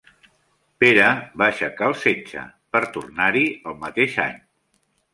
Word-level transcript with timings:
Pere 0.83 1.09
va 1.41 1.45
aixecar 1.51 1.91
el 1.91 1.95
setge, 2.05 2.49
per 2.77 2.83
tornar-hi 2.99 3.47
el 3.73 3.81
mateix 3.89 4.21
any. 4.29 4.45